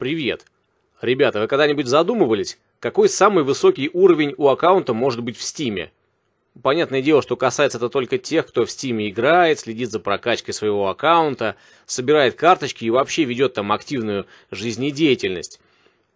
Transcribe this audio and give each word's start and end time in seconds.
Привет. 0.00 0.46
Ребята, 1.02 1.40
вы 1.40 1.46
когда-нибудь 1.46 1.86
задумывались, 1.86 2.58
какой 2.78 3.10
самый 3.10 3.44
высокий 3.44 3.90
уровень 3.92 4.34
у 4.38 4.48
аккаунта 4.48 4.94
может 4.94 5.20
быть 5.20 5.36
в 5.36 5.42
Стиме? 5.42 5.92
Понятное 6.62 7.02
дело, 7.02 7.20
что 7.20 7.36
касается 7.36 7.76
это 7.76 7.90
только 7.90 8.16
тех, 8.16 8.46
кто 8.46 8.64
в 8.64 8.70
Стиме 8.70 9.10
играет, 9.10 9.58
следит 9.58 9.90
за 9.90 10.00
прокачкой 10.00 10.54
своего 10.54 10.88
аккаунта, 10.88 11.54
собирает 11.84 12.34
карточки 12.34 12.86
и 12.86 12.90
вообще 12.90 13.24
ведет 13.24 13.52
там 13.52 13.72
активную 13.72 14.24
жизнедеятельность. 14.50 15.60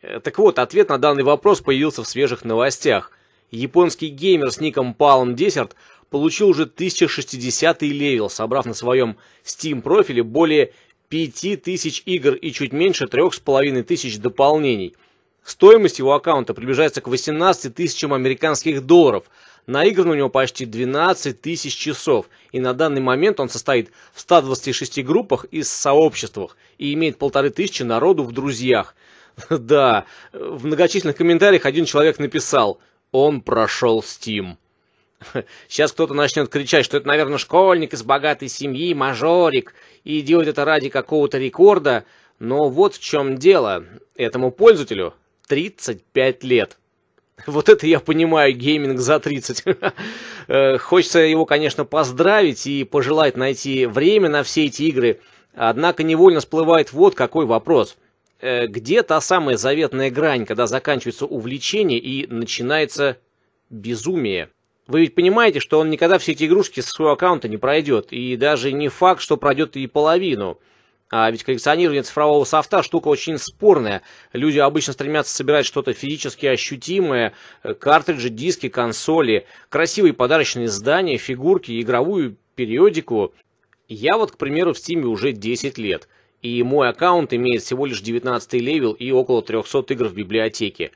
Э, 0.00 0.20
так 0.20 0.38
вот, 0.38 0.58
ответ 0.58 0.88
на 0.88 0.96
данный 0.96 1.22
вопрос 1.22 1.60
появился 1.60 2.02
в 2.02 2.08
свежих 2.08 2.46
новостях. 2.46 3.12
Японский 3.50 4.08
геймер 4.08 4.52
с 4.52 4.58
ником 4.58 4.96
Palm 4.98 5.34
Desert 5.34 5.72
получил 6.08 6.48
уже 6.48 6.62
1060 6.62 7.82
level, 7.82 8.30
собрав 8.30 8.64
на 8.64 8.72
своем 8.72 9.18
Steam 9.44 9.82
профиле 9.82 10.22
более 10.22 10.72
5000 11.08 12.02
игр 12.06 12.34
и 12.34 12.52
чуть 12.52 12.72
меньше 12.72 13.06
3500 13.06 14.20
дополнений. 14.20 14.94
Стоимость 15.44 16.00
его 16.00 16.12
аккаунта 16.12 16.54
приближается 16.54 17.00
к 17.00 17.06
18 17.06 17.74
тысячам 17.74 18.12
американских 18.12 18.84
долларов. 18.84 19.30
Наиграно 19.66 20.12
у 20.12 20.14
него 20.14 20.28
почти 20.28 20.66
12 20.66 21.40
тысяч 21.40 21.76
часов, 21.76 22.26
и 22.50 22.58
на 22.58 22.74
данный 22.74 23.00
момент 23.00 23.38
он 23.38 23.48
состоит 23.48 23.90
в 24.12 24.20
126 24.20 25.04
группах 25.04 25.44
и 25.50 25.62
сообществах, 25.62 26.56
и 26.78 26.92
имеет 26.94 27.18
полторы 27.18 27.50
тысячи 27.50 27.82
народу 27.82 28.24
в 28.24 28.32
друзьях. 28.32 28.94
Да, 29.50 30.06
в 30.32 30.66
многочисленных 30.66 31.16
комментариях 31.16 31.66
один 31.66 31.84
человек 31.84 32.18
написал 32.18 32.80
«Он 33.12 33.40
прошел 33.40 34.00
Steam». 34.00 34.56
Сейчас 35.68 35.92
кто-то 35.92 36.14
начнет 36.14 36.48
кричать, 36.48 36.84
что 36.84 36.96
это, 36.96 37.06
наверное, 37.06 37.38
школьник 37.38 37.94
из 37.94 38.02
богатой 38.02 38.48
семьи, 38.48 38.94
мажорик, 38.94 39.74
и 40.04 40.20
делает 40.20 40.48
это 40.48 40.64
ради 40.64 40.88
какого-то 40.88 41.38
рекорда. 41.38 42.04
Но 42.38 42.68
вот 42.68 42.94
в 42.94 43.00
чем 43.00 43.38
дело. 43.38 43.84
Этому 44.14 44.50
пользователю 44.50 45.14
35 45.48 46.44
лет. 46.44 46.78
Вот 47.46 47.68
это 47.68 47.86
я 47.86 48.00
понимаю, 48.00 48.54
гейминг 48.54 48.98
за 48.98 49.20
30. 49.20 49.64
Э, 50.48 50.78
хочется 50.78 51.18
его, 51.18 51.44
конечно, 51.44 51.84
поздравить 51.84 52.68
и 52.68 52.84
пожелать 52.84 53.36
найти 53.36 53.84
время 53.84 54.28
на 54.28 54.44
все 54.44 54.66
эти 54.66 54.84
игры. 54.84 55.18
Однако 55.54 56.04
невольно 56.04 56.38
всплывает 56.38 56.92
вот 56.92 57.16
какой 57.16 57.46
вопрос. 57.46 57.96
Э, 58.40 58.68
где 58.68 59.02
та 59.02 59.20
самая 59.20 59.56
заветная 59.56 60.08
грань, 60.08 60.46
когда 60.46 60.68
заканчивается 60.68 61.26
увлечение 61.26 61.98
и 61.98 62.28
начинается 62.28 63.16
безумие? 63.70 64.50
Вы 64.86 65.00
ведь 65.00 65.14
понимаете, 65.14 65.58
что 65.58 65.80
он 65.80 65.90
никогда 65.90 66.18
все 66.18 66.32
эти 66.32 66.44
игрушки 66.44 66.80
со 66.80 66.90
своего 66.90 67.12
аккаунта 67.12 67.48
не 67.48 67.56
пройдет, 67.56 68.12
и 68.12 68.36
даже 68.36 68.72
не 68.72 68.88
факт, 68.88 69.20
что 69.20 69.36
пройдет 69.36 69.76
и 69.76 69.86
половину. 69.86 70.60
А 71.08 71.30
ведь 71.30 71.44
коллекционирование 71.44 72.02
цифрового 72.02 72.44
софта 72.44 72.82
штука 72.82 73.08
очень 73.08 73.38
спорная. 73.38 74.02
Люди 74.32 74.58
обычно 74.58 74.92
стремятся 74.92 75.34
собирать 75.34 75.66
что-то 75.66 75.92
физически 75.92 76.46
ощутимое, 76.46 77.32
картриджи, 77.78 78.28
диски, 78.28 78.68
консоли, 78.68 79.46
красивые 79.68 80.14
подарочные 80.14 80.66
издания, 80.66 81.16
фигурки, 81.16 81.80
игровую 81.80 82.36
периодику. 82.56 83.34
Я 83.88 84.18
вот, 84.18 84.32
к 84.32 84.36
примеру, 84.36 84.72
в 84.72 84.78
Steam 84.78 85.02
уже 85.04 85.30
10 85.32 85.78
лет, 85.78 86.08
и 86.42 86.62
мой 86.64 86.88
аккаунт 86.88 87.32
имеет 87.32 87.62
всего 87.62 87.86
лишь 87.86 88.00
19 88.00 88.54
level 88.54 88.92
и 88.92 89.10
около 89.12 89.42
300 89.42 89.94
игр 89.94 90.08
в 90.08 90.14
библиотеке. 90.14 90.90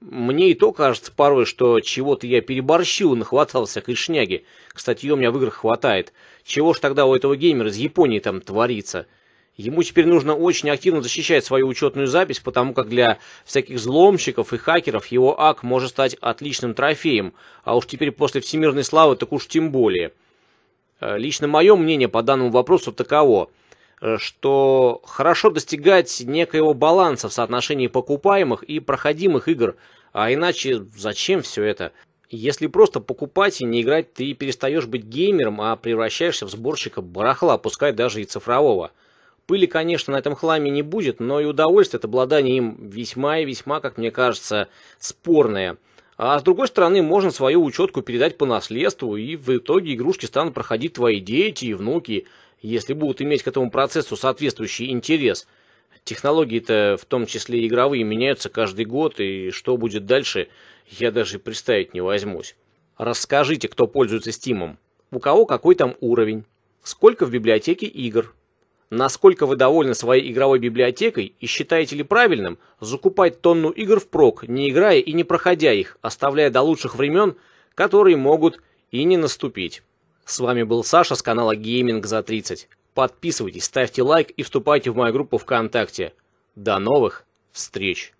Мне 0.00 0.50
и 0.50 0.54
то 0.54 0.72
кажется 0.72 1.12
порой, 1.12 1.44
что 1.44 1.80
чего-то 1.80 2.26
я 2.26 2.40
переборщил, 2.40 3.14
нахватался 3.16 3.72
всякой 3.72 3.96
шняги. 3.96 4.44
Кстати, 4.68 5.04
ее 5.04 5.14
у 5.14 5.16
меня 5.16 5.30
в 5.30 5.36
играх 5.36 5.54
хватает. 5.54 6.14
Чего 6.42 6.72
ж 6.72 6.78
тогда 6.78 7.04
у 7.04 7.14
этого 7.14 7.36
геймера 7.36 7.68
из 7.68 7.76
Японии 7.76 8.18
там 8.18 8.40
творится? 8.40 9.06
Ему 9.58 9.82
теперь 9.82 10.06
нужно 10.06 10.34
очень 10.34 10.70
активно 10.70 11.02
защищать 11.02 11.44
свою 11.44 11.68
учетную 11.68 12.06
запись, 12.06 12.40
потому 12.40 12.72
как 12.72 12.88
для 12.88 13.18
всяких 13.44 13.76
взломщиков 13.76 14.54
и 14.54 14.56
хакеров 14.56 15.08
его 15.08 15.38
ак 15.38 15.62
может 15.62 15.90
стать 15.90 16.14
отличным 16.14 16.72
трофеем, 16.72 17.34
а 17.62 17.76
уж 17.76 17.86
теперь 17.86 18.10
после 18.10 18.40
всемирной 18.40 18.84
славы 18.84 19.16
так 19.16 19.32
уж 19.32 19.46
тем 19.48 19.70
более. 19.70 20.12
Э, 21.00 21.18
лично 21.18 21.46
мое 21.46 21.76
мнение 21.76 22.08
по 22.08 22.22
данному 22.22 22.50
вопросу 22.50 22.90
таково. 22.90 23.50
Э, 24.00 24.16
что 24.18 25.02
хорошо 25.04 25.50
достигать 25.50 26.22
некоего 26.24 26.74
баланса 26.74 27.28
в 27.28 27.32
соотношении 27.32 27.86
покупаемых 27.86 28.62
и 28.62 28.80
проходимых 28.80 29.48
игр, 29.48 29.76
а 30.12 30.32
иначе 30.32 30.82
зачем 30.96 31.42
все 31.42 31.64
это? 31.64 31.92
Если 32.30 32.68
просто 32.68 33.00
покупать 33.00 33.60
и 33.60 33.64
не 33.64 33.82
играть, 33.82 34.14
ты 34.14 34.32
перестаешь 34.34 34.86
быть 34.86 35.04
геймером, 35.04 35.60
а 35.60 35.76
превращаешься 35.76 36.46
в 36.46 36.50
сборщика 36.50 37.02
барахла, 37.02 37.58
пускай 37.58 37.92
даже 37.92 38.22
и 38.22 38.24
цифрового. 38.24 38.92
Пыли, 39.46 39.66
конечно, 39.66 40.12
на 40.12 40.18
этом 40.18 40.36
хламе 40.36 40.70
не 40.70 40.82
будет, 40.82 41.18
но 41.18 41.40
и 41.40 41.44
удовольствие 41.44 41.98
от 41.98 42.04
обладания 42.04 42.56
им 42.56 42.88
весьма 42.88 43.38
и 43.40 43.44
весьма, 43.44 43.80
как 43.80 43.98
мне 43.98 44.12
кажется, 44.12 44.68
спорное. 45.00 45.76
А 46.16 46.38
с 46.38 46.42
другой 46.42 46.68
стороны, 46.68 47.02
можно 47.02 47.32
свою 47.32 47.64
учетку 47.64 48.02
передать 48.02 48.38
по 48.38 48.46
наследству, 48.46 49.16
и 49.16 49.34
в 49.34 49.56
итоге 49.56 49.94
игрушки 49.94 50.26
станут 50.26 50.54
проходить 50.54 50.92
твои 50.92 51.18
дети 51.18 51.64
и 51.64 51.74
внуки, 51.74 52.26
если 52.60 52.92
будут 52.92 53.22
иметь 53.22 53.42
к 53.42 53.48
этому 53.48 53.70
процессу 53.70 54.16
соответствующий 54.16 54.90
интерес. 54.90 55.46
Технологии-то, 56.04 56.96
в 57.00 57.04
том 57.04 57.26
числе 57.26 57.66
игровые, 57.66 58.04
меняются 58.04 58.48
каждый 58.48 58.84
год, 58.84 59.20
и 59.20 59.50
что 59.50 59.76
будет 59.76 60.06
дальше, 60.06 60.48
я 60.88 61.10
даже 61.10 61.38
представить 61.38 61.94
не 61.94 62.00
возьмусь. 62.00 62.56
Расскажите, 62.96 63.68
кто 63.68 63.86
пользуется 63.86 64.32
Стимом. 64.32 64.78
У 65.10 65.18
кого 65.18 65.46
какой 65.46 65.74
там 65.74 65.96
уровень? 66.00 66.44
Сколько 66.82 67.26
в 67.26 67.30
библиотеке 67.30 67.86
игр? 67.86 68.34
Насколько 68.90 69.46
вы 69.46 69.56
довольны 69.56 69.94
своей 69.94 70.30
игровой 70.32 70.58
библиотекой 70.58 71.34
и 71.38 71.46
считаете 71.46 71.94
ли 71.96 72.02
правильным 72.02 72.58
закупать 72.80 73.40
тонну 73.40 73.70
игр 73.70 74.00
впрок, 74.00 74.48
не 74.48 74.70
играя 74.70 74.98
и 74.98 75.12
не 75.12 75.22
проходя 75.22 75.72
их, 75.72 75.96
оставляя 76.02 76.50
до 76.50 76.62
лучших 76.62 76.96
времен, 76.96 77.36
которые 77.74 78.16
могут 78.16 78.60
и 78.90 79.04
не 79.04 79.16
наступить? 79.16 79.82
С 80.30 80.38
вами 80.38 80.62
был 80.62 80.84
Саша 80.84 81.16
с 81.16 81.22
канала 81.22 81.56
Gaming 81.56 82.06
за 82.06 82.22
30. 82.22 82.68
Подписывайтесь, 82.94 83.64
ставьте 83.64 84.02
лайк 84.04 84.30
и 84.30 84.44
вступайте 84.44 84.92
в 84.92 84.96
мою 84.96 85.12
группу 85.12 85.38
ВКонтакте. 85.38 86.14
До 86.54 86.78
новых 86.78 87.24
встреч! 87.50 88.14